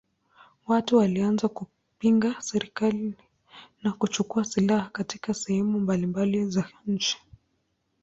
[0.67, 3.13] Watu walianza kupinga serikali
[3.83, 7.17] na kuchukua silaha katika sehemu mbalimbali za nchi.